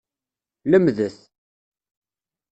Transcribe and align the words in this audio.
Lemdet! 0.71 1.17